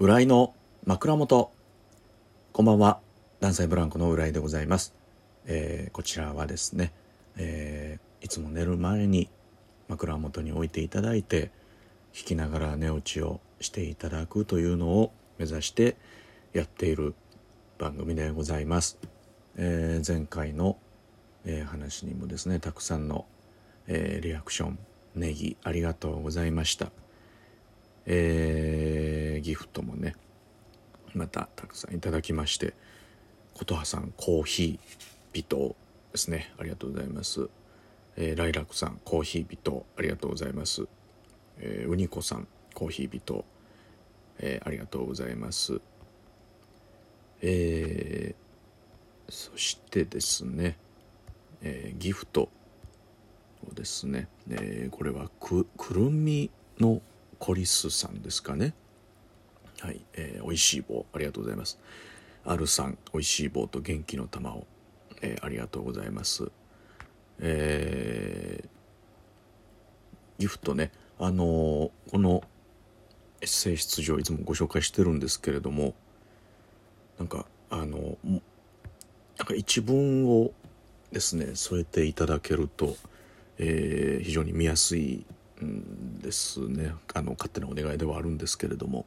[0.00, 0.54] 浦井の
[0.86, 1.52] 枕元。
[2.54, 3.00] こんばんは。
[3.38, 4.94] ダンサイブランコの浦井でございます、
[5.44, 6.94] えーこちらはですね、
[7.36, 9.28] えーいつも寝る前に
[9.88, 11.50] 枕元に置いていただいて
[12.14, 15.96] 弾きながら寝落ちをしていただくというのを目指して
[16.54, 17.14] やっている
[17.76, 18.98] 番組でございます、
[19.58, 20.78] えー前回の、
[21.44, 23.26] え話にもですねたくさんの、
[23.86, 24.78] えリアクション
[25.14, 26.90] ネギありがとうございました。
[28.12, 30.16] えーギフトもね
[31.14, 32.74] またたくさんいただきまして
[33.54, 35.76] 琴葉さんコーヒー微糖
[36.10, 36.52] ですね。
[36.58, 37.48] ありがとうございます、
[38.16, 40.88] えーライラクさんコーヒー微糖ありがとうございます、
[41.58, 43.44] えーウニコさんコーヒー微糖、
[44.40, 45.80] えーありがとうございます。
[47.42, 50.76] えーそしてですね、
[51.62, 52.48] えーギフト
[53.68, 56.50] をですね、えーこれはくくるみ
[56.80, 57.00] の
[57.40, 58.74] コリスさんですかね。
[59.80, 61.78] はい、えー、おいしい棒ありがとうございます。
[62.44, 64.66] あるさんおいしい棒と元気の玉を、
[65.22, 66.52] えーありがとうございます。
[67.40, 68.68] えー
[70.38, 70.92] ギフトね。
[71.18, 72.42] あのーこの
[73.40, 75.94] エッセイ出場いつもご紹介してるんですけれども
[77.18, 78.42] なんかあのも
[79.38, 80.52] なんか一文を
[81.10, 82.96] ですね添えていただけると、
[83.56, 85.24] えー非常に見やすい
[86.20, 86.94] ですね。
[87.14, 89.06] あの勝手なお願いではあるんですけれども、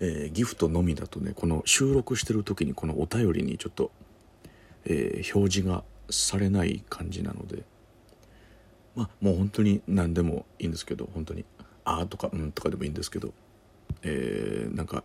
[0.00, 3.90] えーギフトのみだとねこの収録してる時にこのお便りにちょっと、
[4.84, 7.64] えー表示がされない感じなので。
[8.96, 11.44] まあもう本当に何でもいいんですけど本当に
[11.84, 13.32] 「あ」とか「うん」とかでもいいんですけど、
[14.02, 15.04] えーなんか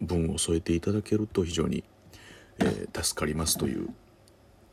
[0.00, 1.82] 文を添えていただけると非常に、
[2.60, 3.88] えー助かりますという、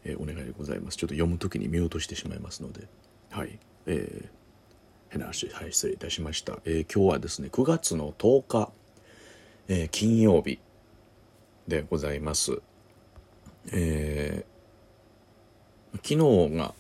[0.04, 0.98] えーお願いでございます。
[0.98, 2.88] ちょっと読む時に見落としてしまいますので。
[3.32, 3.58] はい。
[3.88, 4.43] えー
[5.14, 8.72] 変な話はい失礼いたしました、えー今日はですね9月の10日、
[9.68, 10.58] えー金曜日
[11.68, 12.60] でございます。
[13.72, 16.74] えー昨日が、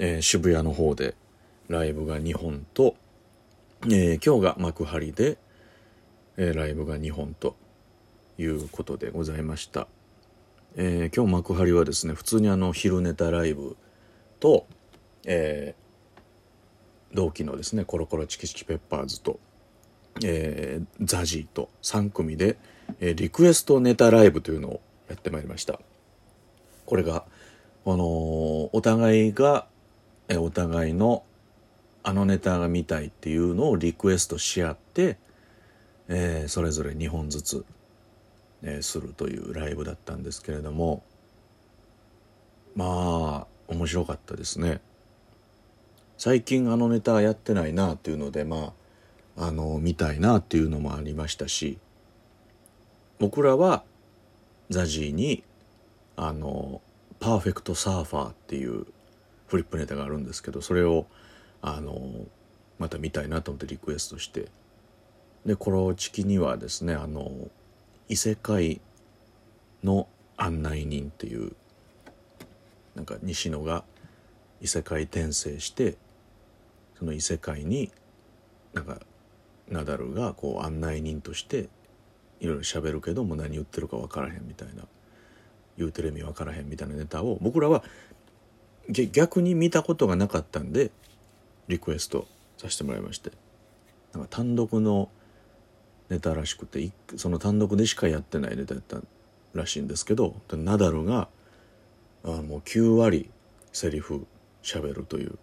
[0.00, 1.14] えー渋谷の方で
[1.68, 2.96] ライブが2本と、
[3.84, 5.38] えー今日が幕張で、
[6.36, 7.54] えーライブが2本と
[8.36, 9.86] いうことでございました、
[10.74, 13.76] えー今日幕張はですね普通にあの昼ネタライブ
[14.40, 14.66] と、
[15.24, 15.85] えー
[17.16, 19.40] 同期のですねコロコロチキチキペッパーズと、
[20.22, 22.56] えーザジーと3組で、
[23.00, 25.80] えーリクエストネタライブというのをやってまいりました。
[26.84, 27.24] これが
[27.84, 29.66] あのーお互いが、
[30.28, 31.24] えーお互いの
[32.04, 35.18] あのネタが見たいっていうのをリクエストし合って、
[36.08, 37.64] えーそれぞれ2本ずつ、
[38.62, 41.02] えーするというライブだったんですけれども
[42.74, 44.80] まあ面白かったですね。
[46.18, 48.72] 最近あのネタやってないなっていうのでま
[49.36, 51.78] ああの見たいなっていうのもありましたし
[53.18, 53.84] 僕らは
[54.70, 55.44] ZAZY に
[56.16, 56.80] あの
[57.20, 58.86] 「パーフェクトサーファー」っていう
[59.46, 61.06] フリップネタがあるんですけどそれを
[61.60, 62.10] あの
[62.78, 64.46] また見たいなと思ってリクエストして
[65.44, 67.30] でコロチキにはですねあの
[68.08, 68.80] 異世界
[69.84, 71.52] の案内人っていう
[72.94, 73.84] なんか西野が
[74.60, 75.96] 異世界転生して
[76.98, 77.90] その異世界に
[78.72, 79.00] なんか
[79.68, 81.68] ナダルがこう案内人として
[82.40, 84.84] いろいろ喋るけども何言ってるか分からへんみたいな
[85.76, 87.82] 言うてる意味分からへんみたいなネタを僕らは
[88.88, 90.90] 逆に見たことがなかったんで
[91.68, 92.26] リクエスト
[92.56, 93.32] させてもらいまして。
[94.16, 95.10] なんか単独の
[96.08, 99.02] ネタらしくてその単独でしかやってないネタやった
[99.52, 101.28] らしいんですけどナダルが
[102.24, 103.28] あもう9割
[103.72, 104.26] セリフ
[104.62, 105.38] 喋るという、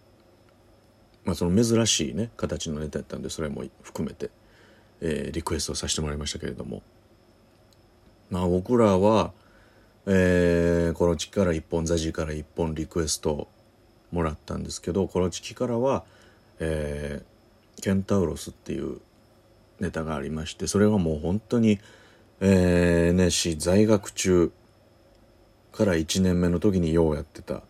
[1.24, 4.30] まあ、その珍しいね形のネタやったんでそれも含めて、
[5.00, 6.82] えーリクエストさせてもらいましたけれども。
[8.30, 9.32] まあ僕らは、
[10.06, 13.48] えーコロチキから1本ザジーから1本リクエスト
[14.12, 16.04] もらったんですけどコロチキからは、
[16.60, 17.34] えー
[17.82, 19.00] ケンタウロスっていう
[19.80, 21.80] ネタがありましてそれがもう本当に、
[22.40, 24.52] えー、NSC 在学中
[25.72, 27.62] から1年目の時にようやってた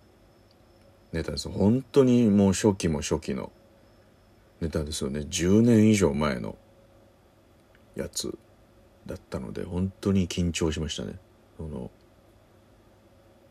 [1.15, 3.53] ネタです本当にもう初期も初期の。
[4.61, 5.21] ネタですよね。
[5.21, 6.57] 10年以上前の
[7.95, 8.37] やつ
[9.07, 11.15] だったので本当に緊張しましたね。
[11.57, 11.91] その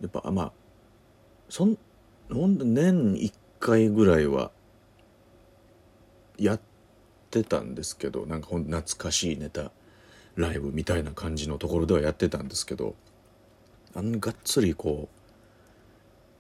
[0.02, 0.52] やっぱまあ
[1.48, 1.78] そん
[2.30, 4.52] ほんと年1回ぐらいは
[6.38, 6.60] やっ
[7.32, 9.72] てたんですけどなんかほん懐かしいネタ
[10.36, 12.96] ライブみたいな感じのところではやってたんですけど
[13.96, 15.23] あんがっつりこう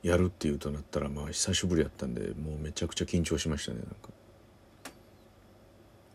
[0.03, 4.09] やるっていうとなったらまあ久しぶりやったんでもうめちゃくちゃ緊張しましたねなんか。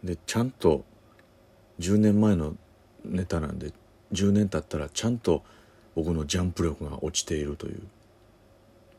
[0.04, 0.84] でちゃんと
[1.80, 2.54] 10年前の
[3.04, 3.72] ネタなんで
[4.12, 5.42] 10年経ったらちゃんと
[5.94, 7.80] 僕のジャンプ力が落ちているという。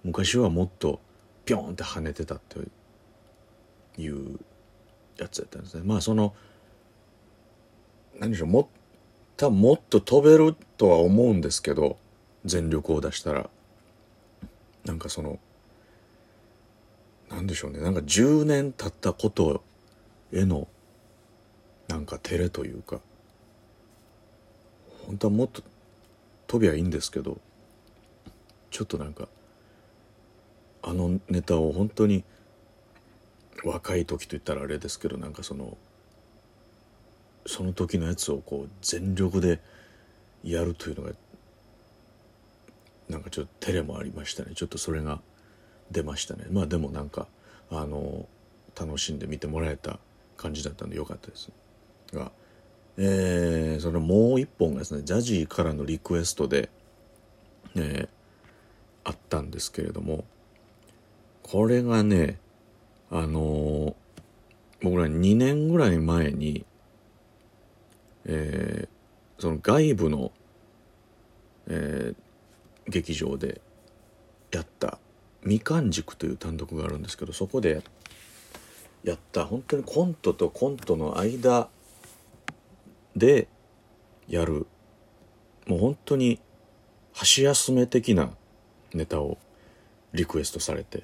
[0.04, 1.00] 昔はもっと
[1.46, 2.60] ピョンって跳ねてたって
[4.02, 4.40] いう
[5.18, 5.84] やつやったんですね。
[5.86, 6.34] まあその
[8.20, 8.70] 何でしょうも
[9.38, 11.98] 多分もっと飛べるとは思うんですけど
[12.46, 13.50] 全力を出したら。
[14.86, 15.40] なんかその
[17.30, 17.80] なんでしょうね。
[17.80, 19.64] なんか10年経ったこと
[20.34, 20.68] への
[21.88, 23.00] なんか照れというか
[25.06, 25.64] 本当はもっと
[26.48, 27.40] 飛びゃいいんですけど
[28.70, 29.28] ちょっとなんか
[30.82, 32.24] あのネタを本当に
[33.64, 35.78] 若い時と言ったらあれですけどなんかその
[37.46, 39.60] その時のやつをこう全力で
[40.44, 41.14] やるというのが
[43.10, 44.52] なんかちょっと照れもありましたね。
[44.56, 45.20] ちょっとそれが
[45.92, 46.46] 出ましたね。
[46.52, 47.28] まあでもなんか
[47.70, 48.28] あの
[48.80, 50.00] 楽しんで見てもらえた
[50.38, 51.52] 感じだったんでよかったです。
[52.14, 52.32] が
[53.02, 56.70] えー、それもう一本がですねジャジーからのリクエストで、
[57.76, 58.10] えー、
[59.06, 60.26] あったんですけれども
[61.44, 62.40] これがね
[63.10, 63.94] あのー、
[64.82, 66.66] 僕ら2年ぐらい前に、
[68.26, 70.34] えー、その外部の、
[71.70, 72.16] えー、
[72.90, 73.62] 劇場で
[74.52, 75.00] やった
[75.44, 77.82] 「みかん塾」という単独があるんですけどそこで
[79.04, 81.70] やった本当にコントとコントの間
[83.16, 83.48] で
[84.28, 84.68] やる
[85.68, 86.40] もう本当に
[87.14, 88.32] 箸休め的な
[88.94, 89.38] ネタを
[90.14, 91.04] リクエストされて。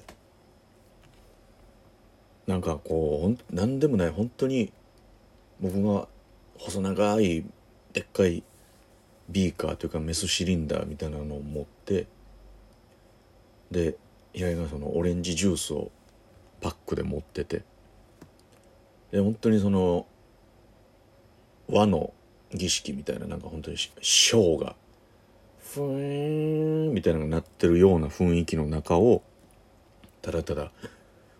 [2.46, 4.72] なんかこう何でもない本当に
[5.60, 6.06] 僕が
[6.58, 7.44] 細長い
[7.92, 8.44] でっかい
[9.28, 12.06] ビーカーというかメスシリンダーみたいなのを持って
[13.70, 13.96] で
[14.32, 15.90] 平井がそのオレンジジュースを
[16.60, 17.62] パックで持ってて
[19.10, 20.06] で本当にその
[21.68, 22.12] 和の
[22.52, 24.76] 儀式みたいななんか本当にショーが
[25.58, 29.22] ふーんみたいなのが鳴ってるような雰囲気の中を
[30.22, 30.70] ただただ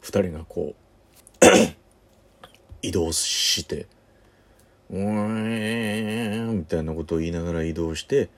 [0.03, 1.47] 2人がこう
[2.83, 3.87] 移動して
[4.91, 8.29] 「うーん」みたいなことを言いながら移動して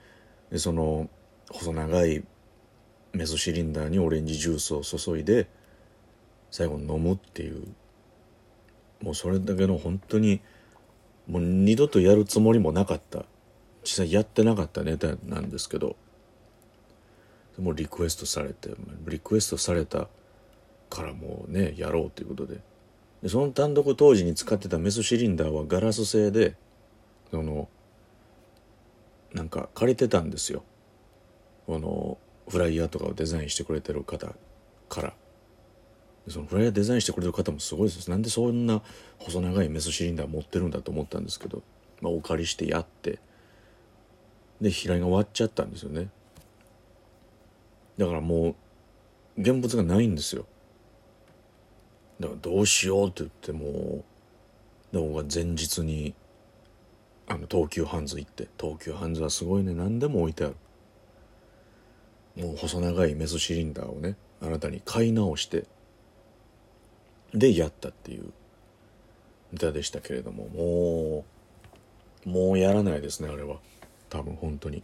[0.51, 1.09] でその
[1.49, 2.23] 細長い
[3.13, 5.47] メスシリンダーにオレンジジュースを注いで
[6.51, 7.67] 最後飲むっていう。
[9.01, 10.41] もうそれだけの本当に
[11.25, 13.25] もう二度とやるつもりもなかった。
[13.83, 15.95] 実際やってなかったネタなんですけど。
[17.57, 18.69] もうリクエストされて
[19.05, 20.07] リクエストされた
[20.89, 22.61] からもうねやろうということで。
[23.21, 26.55] でその単独当時に使ってたメスシリンダーはガラス製で
[27.31, 27.67] その
[29.33, 30.63] なんか借りてたんですよ。
[31.67, 32.17] この
[32.49, 34.33] フライヤーとかをデザインしてくれてる方
[34.87, 35.13] から。
[36.27, 38.09] そのフライヤーデザインしてくれる方もすごいです。
[38.09, 38.81] なんでそんな
[39.19, 41.63] 細長いメスシリンダー持ってるんだと思ったんですけど、
[42.01, 43.19] まあ、お借りしてやって
[44.61, 46.09] で平井が割っちゃったんですよね。
[47.97, 48.55] だからも
[49.37, 50.45] う現物がないんですよ。
[52.19, 54.03] だからどうしようって言っても
[54.91, 56.13] で僕は前日に
[57.27, 59.73] あの東急ハンズ行って東急ハンズはすごいね。
[59.73, 60.55] 何でも置いてある。
[62.35, 65.65] もう細長いメスシリンダーをねあなたに買い直して
[67.33, 68.31] でやったっていう。
[69.51, 71.25] 歌でしたけれどもも
[72.25, 73.57] うもうやらないですねあれは。
[74.09, 74.83] 多分本当に。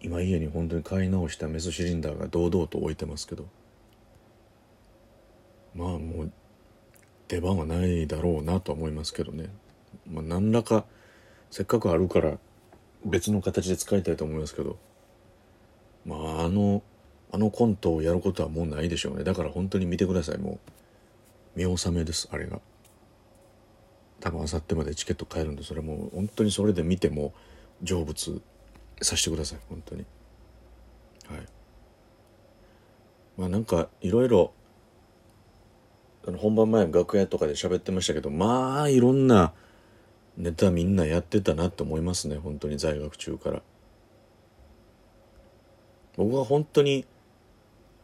[0.00, 3.46] 今家に本当に買い直したメスシリンダーが堂々と置いてますけど。
[5.74, 6.32] まあもう
[7.28, 9.50] 出番はないだろうなと思いますけどね、
[10.10, 10.84] まあ、何らか
[11.50, 12.38] せっかくあるから
[13.04, 14.78] 別の形で使いたいと思いますけど。
[16.08, 16.82] まああの
[17.30, 19.24] あのコントをやることはもうないでしょうね。
[19.24, 20.38] だから本当に見てください。
[20.38, 20.58] も
[21.54, 22.60] う見納めですあれが。
[24.20, 27.34] 多分あさってまでチケット買えるんでそれもう本当にそれで見ても
[27.84, 28.40] 成仏
[29.02, 29.58] させてください。
[29.68, 30.06] 本当に。
[31.28, 31.46] はい。
[33.36, 34.52] まあなんかいろいろ
[36.36, 39.52] 本番前楽屋とかで喋ってましたけどまあいろんな
[40.36, 43.62] ネタみんなやってたなって思いますね本当に在学中から。
[46.18, 47.06] 僕は本当に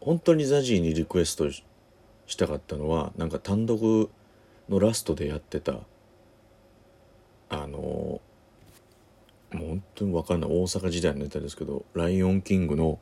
[0.00, 1.64] 本当にザジーにリクエストし
[2.37, 4.09] たかったのはなんか単独
[4.69, 5.81] のラストでやってた
[7.49, 8.21] あのも
[9.52, 13.00] う本当に分かんない大阪時代のネタですけど「ライオンキングの」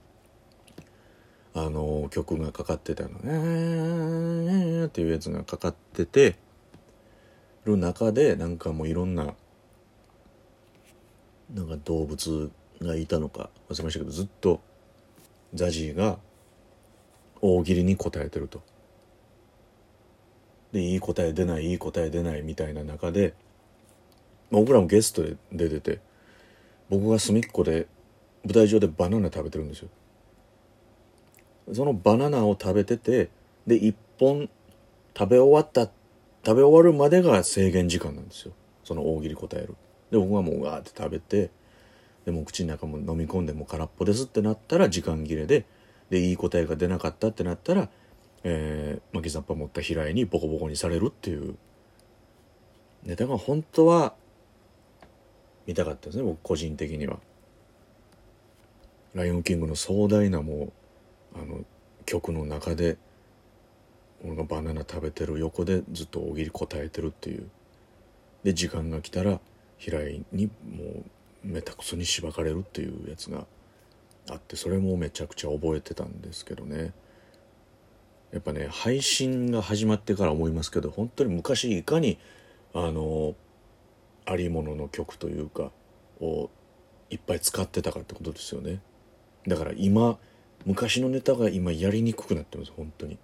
[1.54, 6.36] あの曲がかかってたの「えー」っていうやつがかかってて
[7.64, 9.34] る中でなんかもういろんな
[11.52, 14.60] なんか動物がいたのか忘れましたけどずっと
[15.54, 16.18] ザジーが
[17.42, 18.62] 大喜利に答えてると。
[20.72, 23.34] でいい答え出ないいい答え出ないみたいな中で
[24.50, 26.00] 僕らもゲストで出てて
[26.88, 27.86] 僕が隅っこで
[28.44, 29.88] 舞台上でバナナ食べてるんですよ
[31.72, 33.30] そのバナナを食べてて
[33.66, 34.48] で1本
[35.16, 35.90] 食べ終わった
[36.44, 38.52] 食べ終わるまでが制限時間なんですよ。
[38.84, 39.76] その大喜利答える。
[40.10, 41.50] で僕はもうガーって食べて
[42.24, 45.64] でも口の中も飲み込んでも空っぽですってなったら時間切れで
[46.10, 47.88] でいい答えが出なかったってなったら、
[48.44, 51.56] えー、巻きざっぱ持った平井にボコボコにされるっていう。
[53.04, 54.14] ネタが本当は
[55.66, 57.18] 見たかったですね僕個人的には。
[59.14, 60.72] ライオンキングの壮大なもう
[61.34, 61.64] あの
[62.04, 62.96] 曲の中で
[64.24, 67.48] 俺がバナナ食べてる横でずっと大喜利答えてるっていう。
[68.44, 69.40] で時間が来たら
[69.78, 70.52] 平井にも
[71.44, 73.46] うめたくそにしばかれるっていうやつが
[74.28, 76.92] あってそれもめちゃくちゃ覚えてたんですけどね。
[78.32, 82.18] やっぱね配信が始まってから思いますけど本当に昔いかに
[82.72, 83.34] あの
[84.24, 85.70] ありものの曲というか
[86.20, 86.48] を
[87.10, 88.80] いっぱい使ってたかってことですよね。
[89.46, 90.18] だから今
[90.64, 93.18] 昔のネタが今やりにくくなってます本当に。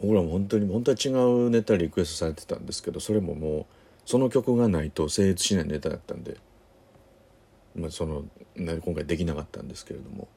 [0.00, 1.08] 僕らも本当に本当は違
[1.46, 3.66] うネタリクエストされてたんですけどそれももう
[4.04, 6.36] その曲がないと成立しないネタだったんで、
[7.74, 8.24] まあ、その
[8.56, 10.28] 今回できなかったんですけれども。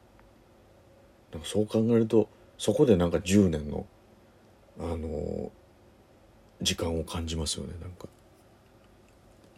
[1.31, 3.85] なんかそう考えるとそこでなんか10年の
[4.79, 5.51] あの
[6.61, 8.07] 時間を感じますよねなんか。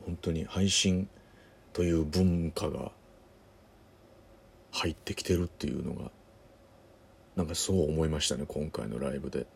[0.05, 1.07] 本当に配信
[1.71, 2.91] という文化が
[4.71, 6.11] 入ってきてるっていうのが
[7.35, 9.47] なんかそう思いましたね今回のライブで。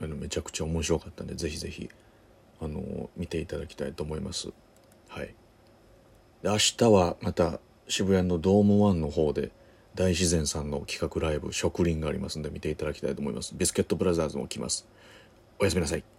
[0.00, 1.88] あのめちゃくちゃ面白かったんでぜひぜひ
[2.60, 4.48] あの見ていただきたいと思います。
[5.08, 5.34] はい。
[6.42, 9.50] で明日はまた渋谷のドームワンの方で
[9.94, 13.54] 大自然さんの企画ライブ「植林」がありますんで見ていただきたいと思います。
[13.56, 14.86] ビスケットブラザーズも来ます。
[15.58, 16.15] おやすみなさい。